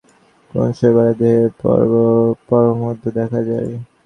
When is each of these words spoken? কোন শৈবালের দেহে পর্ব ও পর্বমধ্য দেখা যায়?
কোন 0.53 0.67
শৈবালের 0.77 1.15
দেহে 1.19 1.45
পর্ব 1.59 1.91
ও 2.09 2.15
পর্বমধ্য 2.47 3.03
দেখা 3.17 3.39
যায়? 3.49 3.71